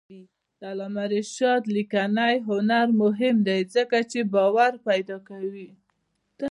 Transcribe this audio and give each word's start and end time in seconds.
د 0.59 0.61
علامه 0.71 1.05
رشاد 1.15 1.61
لیکنی 1.75 2.35
هنر 2.47 2.87
مهم 3.01 3.35
دی 3.47 3.59
ځکه 3.75 3.97
چې 4.11 4.19
باور 4.33 4.71
پیدا 4.87 5.17
کوي. 5.29 5.69